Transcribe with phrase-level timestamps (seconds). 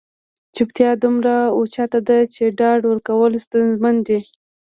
[0.55, 4.19] چوپتیا دومره اوچته ده چې ډاډ ورکول ستونزمن دي.